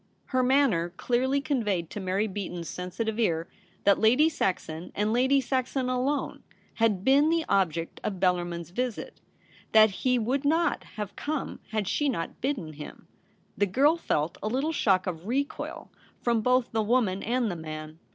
Her 0.25 0.41
manner 0.41 0.89
clearly 0.97 1.41
conveyed 1.41 1.91
to 1.91 1.99
Mary 1.99 2.25
Beaton's 2.25 2.67
sensitive 2.67 3.19
ear 3.19 3.47
that 3.83 3.99
Lady 3.99 4.29
Saxon, 4.29 4.91
and 4.95 5.13
Lady 5.13 5.39
Saxon 5.39 5.89
alone, 5.91 6.41
had 6.81 7.03
been 7.03 7.29
the 7.29 7.45
object 7.47 8.01
of 8.03 8.19
Bellarmin's 8.19 8.71
visit: 8.71 9.21
that 9.73 9.91
he 9.91 10.17
would 10.17 10.43
not 10.43 10.85
have 10.95 11.15
come 11.15 11.59
had 11.69 11.87
she 11.87 12.09
not 12.09 12.41
bidden 12.41 12.73
him. 12.73 13.07
The 13.55 13.67
g^irl 13.67 13.99
felt 13.99 14.39
a 14.41 14.47
little 14.47 14.73
shock 14.73 15.05
of 15.05 15.27
recoil 15.27 15.91
from 16.19 16.41
both 16.41 16.71
the 16.71 16.81
woman 16.81 17.21
and 17.21 17.51
the 17.51 17.55
man. 17.55 17.99